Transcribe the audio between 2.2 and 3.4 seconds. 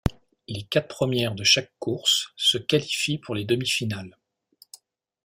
se qualifient pour